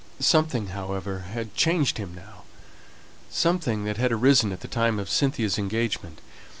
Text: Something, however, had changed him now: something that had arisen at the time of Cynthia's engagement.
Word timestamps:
Something, 0.19 0.69
however, 0.69 1.25
had 1.31 1.53
changed 1.53 1.99
him 1.99 2.15
now: 2.15 2.41
something 3.29 3.83
that 3.83 3.97
had 3.97 4.11
arisen 4.11 4.51
at 4.51 4.61
the 4.61 4.67
time 4.67 4.97
of 4.99 5.07
Cynthia's 5.11 5.59
engagement. 5.59 6.21